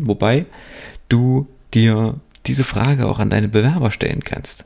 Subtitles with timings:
[0.00, 0.46] wobei
[1.08, 2.14] du dir
[2.46, 4.64] diese Frage auch an deine Bewerber stellen kannst.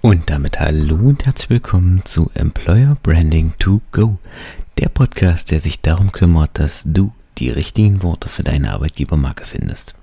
[0.00, 4.18] Und damit hallo und herzlich willkommen zu Employer Branding to Go,
[4.78, 9.94] der Podcast, der sich darum kümmert, dass du die richtigen Worte für deine Arbeitgebermarke findest.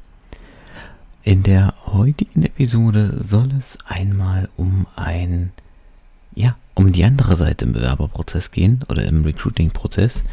[1.24, 5.52] In der heutigen Episode soll es einmal um ein,
[6.34, 10.24] ja, um die andere Seite im Bewerberprozess gehen oder im Recruiting-Prozess,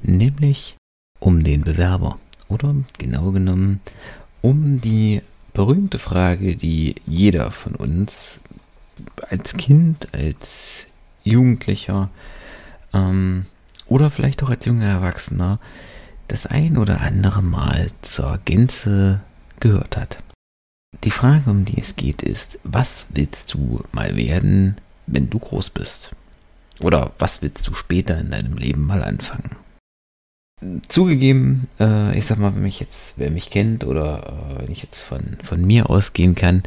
[0.00, 0.77] nämlich
[1.20, 3.80] um den Bewerber oder genau genommen
[4.40, 8.40] um die berühmte Frage, die jeder von uns
[9.28, 10.86] als Kind, als
[11.24, 12.10] Jugendlicher
[12.92, 13.46] ähm,
[13.86, 15.58] oder vielleicht auch als junger Erwachsener
[16.28, 19.20] das ein oder andere Mal zur Gänze
[19.60, 20.18] gehört hat.
[21.04, 25.70] Die Frage, um die es geht, ist, was willst du mal werden, wenn du groß
[25.70, 26.10] bist?
[26.80, 29.56] Oder was willst du später in deinem Leben mal anfangen?
[30.88, 34.82] Zugegeben, äh, ich sag mal, wenn mich jetzt, wer mich kennt oder äh, wenn ich
[34.82, 36.64] jetzt von, von mir ausgehen kann,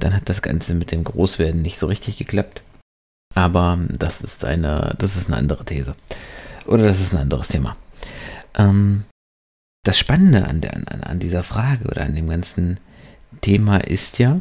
[0.00, 2.62] dann hat das Ganze mit dem Großwerden nicht so richtig geklappt.
[3.34, 5.94] Aber das ist eine, das ist eine andere These.
[6.66, 7.76] Oder das ist ein anderes Thema.
[8.56, 9.04] Ähm,
[9.84, 12.80] das Spannende an, der, an, an dieser Frage oder an dem ganzen
[13.40, 14.40] Thema ist ja,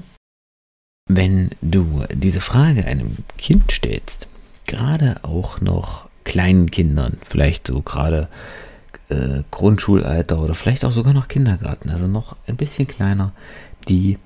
[1.07, 4.27] wenn du diese Frage einem Kind stellst,
[4.65, 8.27] gerade auch noch kleinen Kindern, vielleicht so gerade
[9.09, 13.31] äh, Grundschulalter oder vielleicht auch sogar noch Kindergarten, also noch ein bisschen kleiner,
[13.87, 14.17] die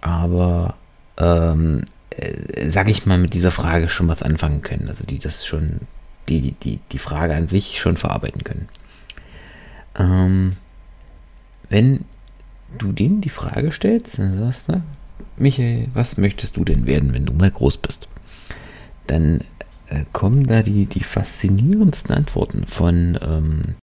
[0.00, 0.74] aber,
[1.16, 5.46] ähm, äh, sag ich mal, mit dieser Frage schon was anfangen können, also die das
[5.46, 5.80] schon,
[6.28, 8.68] die die, die Frage an sich schon verarbeiten können.
[9.96, 10.52] Ähm,
[11.68, 12.04] wenn
[12.78, 14.82] du denen die Frage stellst, dann sagst du,
[15.36, 18.08] Michael, was möchtest du denn werden, wenn du mal groß bist?
[19.06, 19.40] Dann
[19.88, 23.74] äh, kommen da die, die faszinierendsten Antworten von ähm,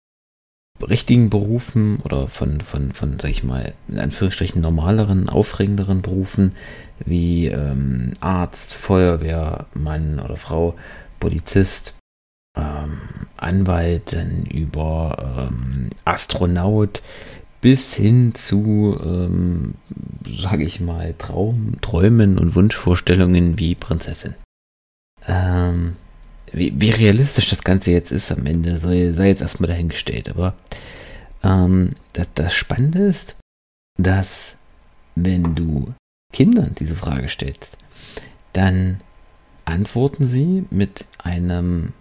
[0.81, 6.53] richtigen Berufen oder von, von, von, sag ich mal, in Anführungsstrichen normaleren, aufregenderen Berufen
[7.05, 10.75] wie ähm, Arzt, Feuerwehrmann oder Frau,
[11.21, 11.95] Polizist,
[12.57, 12.99] ähm,
[13.37, 17.03] Anwalt, dann über ähm, Astronaut
[17.61, 19.75] bis hin zu, ähm,
[20.29, 24.35] sage ich mal, Traum, Träumen und Wunschvorstellungen wie Prinzessin.
[25.27, 25.97] Ähm,
[26.57, 30.31] wie, wie, realistisch das Ganze jetzt ist am Ende, sei, sei jetzt erstmal dahingestellt.
[30.31, 30.55] Aber
[31.43, 33.37] ähm, das, das Spannende ist,
[33.99, 34.57] dass
[35.15, 35.95] wenn du
[36.33, 37.77] Kindern diese Frage stellst,
[38.53, 39.01] dann
[39.67, 41.93] antworten sie mit einem,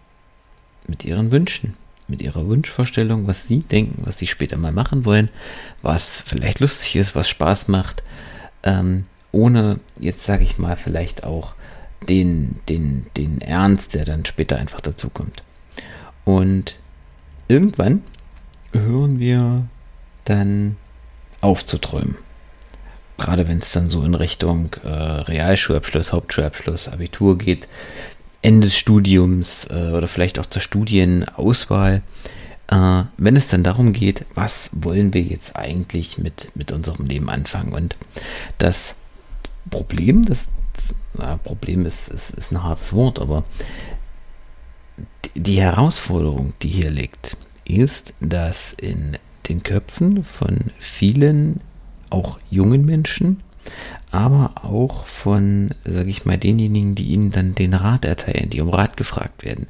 [0.88, 1.76] mit ihren Wünschen,
[2.08, 5.30] mit ihrer Wunschvorstellung, was sie denken, was sie später mal machen wollen,
[5.82, 8.04] was vielleicht lustig ist, was Spaß macht,
[8.64, 11.56] ähm, ohne jetzt sage ich mal vielleicht auch
[12.08, 15.44] den, den, den Ernst, der dann später einfach dazukommt.
[16.24, 16.80] Und
[17.48, 18.04] irgendwann
[18.74, 19.68] hören wir
[20.26, 20.78] dann
[21.42, 22.18] auf zu träumen.
[23.18, 27.68] Gerade wenn es dann so in Richtung äh, Realschulabschluss, Hauptschulabschluss, Abitur geht,
[28.42, 32.02] Ende des Studiums äh, oder vielleicht auch zur Studienauswahl,
[32.68, 37.30] äh, wenn es dann darum geht, was wollen wir jetzt eigentlich mit, mit unserem Leben
[37.30, 37.74] anfangen.
[37.74, 37.96] Und
[38.58, 38.96] das
[39.70, 40.48] Problem, das
[41.14, 43.44] na, Problem ist, ist, ist ein hartes Wort, aber
[45.36, 49.18] die Herausforderung, die hier liegt, ist, dass in
[49.50, 51.62] den Köpfen von vielen,
[52.10, 53.42] auch jungen Menschen,
[54.12, 58.70] aber auch von, sage ich mal, denjenigen, die ihnen dann den Rat erteilen, die um
[58.70, 59.68] Rat gefragt werden,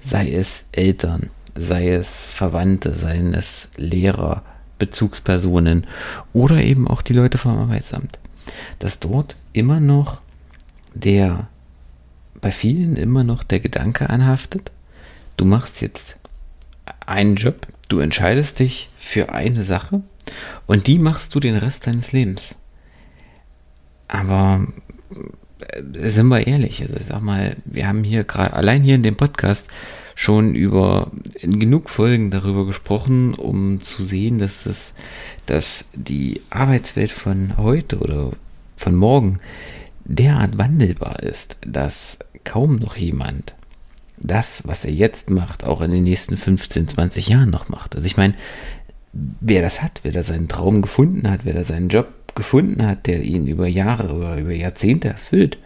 [0.00, 4.42] sei es Eltern, sei es Verwandte, seien es Lehrer,
[4.78, 5.86] Bezugspersonen
[6.32, 8.18] oder eben auch die Leute vom Arbeitsamt,
[8.78, 10.20] dass dort immer noch
[10.96, 11.48] der
[12.40, 14.70] bei vielen immer noch der Gedanke anhaftet,
[15.36, 16.16] du machst jetzt
[17.04, 20.02] einen Job, du entscheidest dich für eine Sache
[20.66, 22.56] und die machst du den Rest deines Lebens.
[24.08, 24.66] Aber
[25.60, 29.02] äh, sind wir ehrlich, also ich sag mal, wir haben hier gerade allein hier in
[29.02, 29.68] dem Podcast
[30.14, 34.94] schon über in genug Folgen darüber gesprochen, um zu sehen, dass das,
[35.44, 38.32] dass die Arbeitswelt von heute oder
[38.76, 39.40] von morgen
[40.08, 43.54] derart wandelbar ist, dass kaum noch jemand
[44.18, 47.94] das, was er jetzt macht, auch in den nächsten 15, 20 Jahren noch macht.
[47.94, 48.34] Also ich meine,
[49.12, 53.06] wer das hat, wer da seinen Traum gefunden hat, wer da seinen Job gefunden hat,
[53.06, 55.58] der ihn über Jahre oder über Jahrzehnte erfüllt,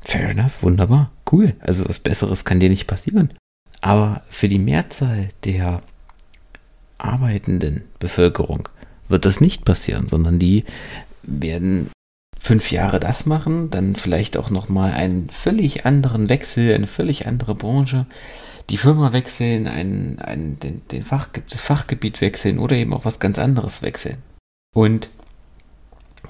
[0.00, 1.54] fair enough, wunderbar, cool.
[1.60, 3.32] Also was Besseres kann dir nicht passieren.
[3.80, 5.82] Aber für die Mehrzahl der
[6.98, 8.68] arbeitenden Bevölkerung
[9.08, 10.64] wird das nicht passieren, sondern die
[11.22, 11.90] werden
[12.42, 17.54] fünf Jahre das machen, dann vielleicht auch nochmal einen völlig anderen Wechsel, eine völlig andere
[17.54, 18.06] Branche,
[18.68, 23.20] die Firma wechseln, ein, ein, den, den Fach, das Fachgebiet wechseln oder eben auch was
[23.20, 24.18] ganz anderes wechseln.
[24.74, 25.08] Und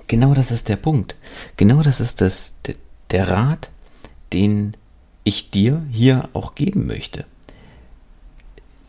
[0.07, 1.17] genau das ist der Punkt.
[1.57, 2.75] Genau das ist das, der,
[3.11, 3.71] der Rat,
[4.35, 4.77] den
[5.25, 7.25] ich dir hier auch geben möchte.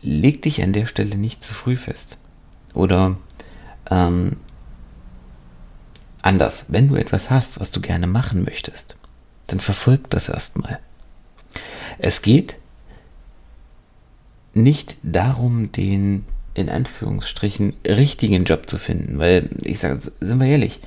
[0.02, 2.18] Leg dich an der Stelle nicht zu früh fest.
[2.74, 3.16] Oder
[3.90, 4.40] ähm,
[6.24, 8.96] anders, wenn du etwas hast, was du gerne machen möchtest,
[9.46, 10.78] dann verfolg das erstmal.
[11.98, 12.56] Es geht
[14.54, 16.24] nicht darum, den
[16.54, 20.80] in Anführungsstrichen richtigen Job zu finden, weil ich sage, sind wir ehrlich,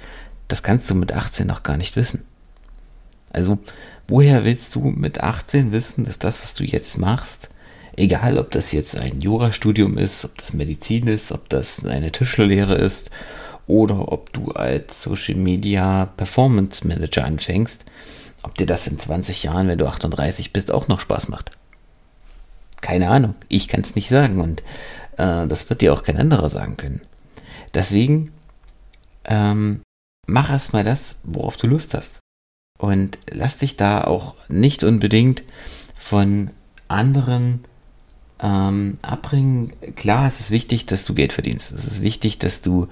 [0.47, 2.23] das kannst du mit 18 noch gar nicht wissen.
[3.31, 3.59] Also,
[4.07, 7.49] woher willst du mit 18 wissen, dass das, was du jetzt machst,
[7.97, 12.75] egal ob das jetzt ein Jurastudium ist, ob das Medizin ist, ob das eine Tischlerlehre
[12.75, 13.11] ist
[13.67, 17.83] oder ob du als Social Media Performance Manager anfängst,
[18.43, 21.51] ob dir das in 20 Jahren, wenn du 38 bist, auch noch Spaß macht.
[22.81, 24.61] Keine Ahnung, ich kann es nicht sagen und
[25.17, 27.01] äh, das wird dir auch kein anderer sagen können.
[27.73, 28.31] Deswegen
[29.25, 29.81] ähm,
[30.25, 32.19] mach erstmal das, worauf du Lust hast.
[32.79, 35.43] Und lass dich da auch nicht unbedingt
[35.95, 36.51] von
[36.87, 37.65] anderen
[38.39, 39.73] ähm, abbringen.
[39.95, 41.71] Klar, es ist wichtig, dass du Geld verdienst.
[41.71, 42.87] Es ist wichtig, dass du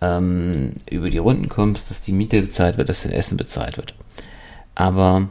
[0.00, 3.94] ähm, über die Runden kommst, dass die Miete bezahlt wird, dass dein Essen bezahlt wird.
[4.74, 5.28] Aber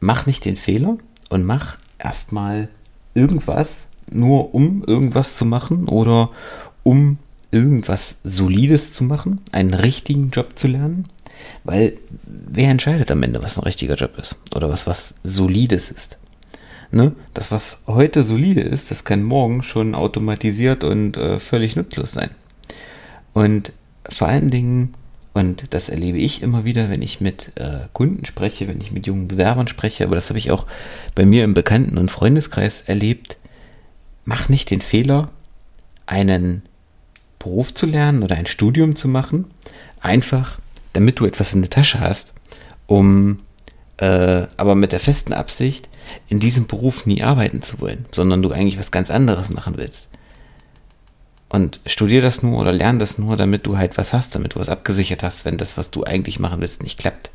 [0.00, 0.96] mach nicht den Fehler
[1.28, 2.68] und mach erstmal
[3.14, 6.30] irgendwas, nur um irgendwas zu machen oder
[6.82, 7.18] um
[7.50, 11.06] irgendwas Solides zu machen, einen richtigen Job zu lernen.
[11.64, 11.94] Weil
[12.24, 16.18] wer entscheidet am Ende, was ein richtiger Job ist oder was was Solides ist?
[16.92, 17.12] Ne?
[17.34, 22.30] Das, was heute solide ist, das kann morgen schon automatisiert und äh, völlig nutzlos sein.
[23.32, 23.72] Und
[24.08, 24.94] vor allen Dingen,
[25.32, 29.06] und das erlebe ich immer wieder, wenn ich mit äh, Kunden spreche, wenn ich mit
[29.06, 30.66] jungen Bewerbern spreche, aber das habe ich auch
[31.14, 33.36] bei mir im Bekannten- und Freundeskreis erlebt,
[34.24, 35.30] mach nicht den Fehler,
[36.06, 36.62] einen
[37.38, 39.46] Beruf zu lernen oder ein Studium zu machen,
[40.00, 40.58] einfach
[40.92, 42.34] damit du etwas in der Tasche hast,
[42.86, 43.40] um
[43.98, 45.88] äh, aber mit der festen Absicht,
[46.28, 50.08] in diesem Beruf nie arbeiten zu wollen, sondern du eigentlich was ganz anderes machen willst.
[51.50, 54.60] Und studier das nur oder lern das nur, damit du halt was hast, damit du
[54.60, 57.30] was abgesichert hast, wenn das, was du eigentlich machen willst, nicht klappt.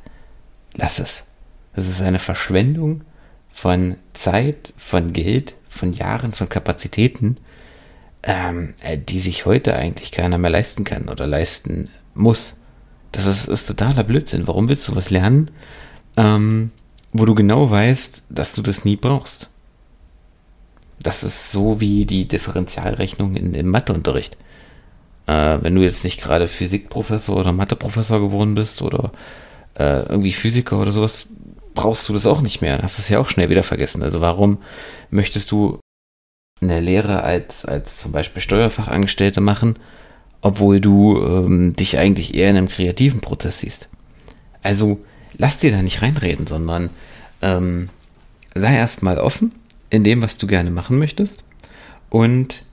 [0.75, 1.25] Lass es.
[1.75, 3.01] Das ist eine Verschwendung
[3.51, 7.35] von Zeit, von Geld, von Jahren, von Kapazitäten,
[8.23, 12.53] ähm, äh, die sich heute eigentlich keiner mehr leisten kann oder leisten muss.
[13.11, 14.47] Das ist, ist totaler Blödsinn.
[14.47, 15.51] Warum willst du was lernen,
[16.15, 16.71] ähm,
[17.11, 19.49] wo du genau weißt, dass du das nie brauchst?
[21.05, 24.37] Das ist so wie die Differentialrechnung in, im Matheunterricht.
[25.27, 29.11] Äh, wenn du jetzt nicht gerade Physikprofessor oder Matheprofessor geworden bist oder
[29.75, 31.27] äh, irgendwie Physiker oder sowas,
[31.75, 32.81] brauchst du das auch nicht mehr.
[32.81, 34.01] Hast es ja auch schnell wieder vergessen.
[34.01, 34.57] Also warum
[35.11, 35.79] möchtest du
[36.61, 39.77] eine Lehre als, als zum Beispiel Steuerfachangestellte machen,
[40.41, 43.89] obwohl du ähm, dich eigentlich eher in einem kreativen Prozess siehst?
[44.63, 44.99] Also
[45.37, 46.89] lass dir da nicht reinreden, sondern
[47.43, 47.89] ähm,
[48.55, 49.51] sei erstmal offen
[49.95, 51.43] in dem, was du gerne machen möchtest
[52.09, 52.63] und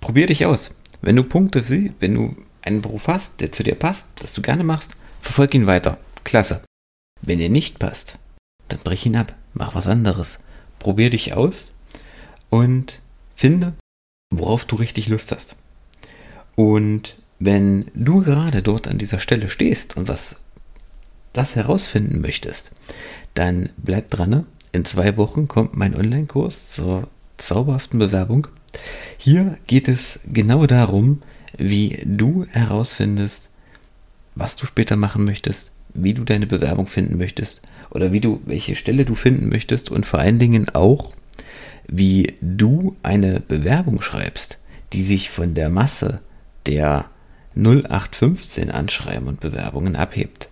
[0.00, 0.74] probier dich aus.
[1.00, 4.64] Wenn du Punkte, wenn du einen Beruf hast, der zu dir passt, das du gerne
[4.64, 5.98] machst, verfolg ihn weiter.
[6.24, 6.62] Klasse.
[7.20, 8.18] Wenn er nicht passt,
[8.68, 9.34] dann brich ihn ab.
[9.54, 10.40] Mach was anderes.
[10.78, 11.72] Probier dich aus
[12.50, 13.00] und
[13.36, 13.74] finde,
[14.30, 15.56] worauf du richtig Lust hast.
[16.54, 20.36] Und wenn du gerade dort an dieser Stelle stehst und was
[21.32, 22.72] das herausfinden möchtest,
[23.34, 28.48] dann bleib dran in zwei Wochen kommt mein Online-Kurs zur zauberhaften Bewerbung.
[29.18, 31.22] Hier geht es genau darum,
[31.58, 33.50] wie du herausfindest,
[34.34, 37.60] was du später machen möchtest, wie du deine Bewerbung finden möchtest
[37.90, 41.12] oder wie du welche Stelle du finden möchtest und vor allen Dingen auch,
[41.86, 44.58] wie du eine Bewerbung schreibst,
[44.94, 46.20] die sich von der Masse
[46.64, 47.06] der
[47.56, 50.48] 0815 Anschreiben und Bewerbungen abhebt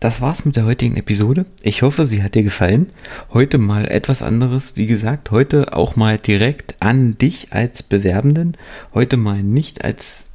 [0.00, 1.46] das war's mit der heutigen Episode.
[1.62, 2.90] Ich hoffe, sie hat dir gefallen.
[3.32, 4.76] Heute mal etwas anderes.
[4.76, 8.56] Wie gesagt, heute auch mal direkt an dich als Bewerbenden.
[8.92, 10.28] Heute mal nicht als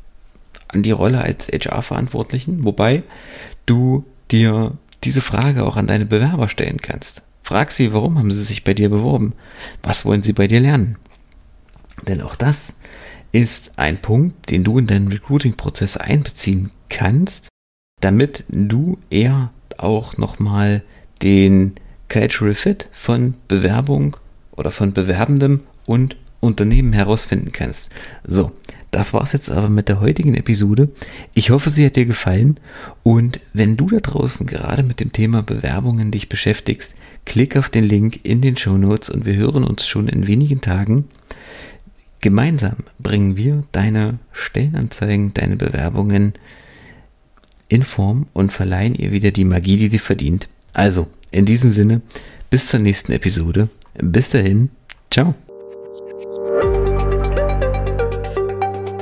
[0.67, 3.03] an die Rolle als HR-Verantwortlichen, wobei
[3.65, 7.21] du dir diese Frage auch an deine Bewerber stellen kannst.
[7.43, 9.33] Frag sie, warum haben sie sich bei dir beworben?
[9.83, 10.97] Was wollen sie bei dir lernen?
[12.07, 12.73] Denn auch das
[13.31, 17.50] ist ein Punkt, den du in deinen Recruiting-Prozess einbeziehen kannst,
[18.01, 20.83] damit du eher auch nochmal
[21.21, 21.73] den
[22.09, 24.17] Cultural Fit von Bewerbung
[24.51, 27.89] oder von Bewerbendem und Unternehmen herausfinden kannst.
[28.25, 28.51] So,
[28.89, 30.89] das war's jetzt aber mit der heutigen Episode.
[31.33, 32.59] Ich hoffe, sie hat dir gefallen.
[33.03, 37.85] Und wenn du da draußen gerade mit dem Thema Bewerbungen dich beschäftigst, klick auf den
[37.85, 41.05] Link in den Show Notes und wir hören uns schon in wenigen Tagen.
[42.19, 46.33] Gemeinsam bringen wir deine Stellenanzeigen, deine Bewerbungen
[47.71, 50.49] in Form und verleihen ihr wieder die Magie, die sie verdient.
[50.73, 52.01] Also, in diesem Sinne,
[52.49, 53.69] bis zur nächsten Episode.
[53.95, 54.69] Bis dahin,
[55.09, 55.35] ciao.